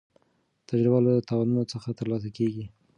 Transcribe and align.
تجربه 0.69 0.99
له 1.05 1.13
تاوانونو 1.27 1.63
څخه 1.73 1.89
ترلاسه 1.99 2.29
کېږي. 2.37 2.65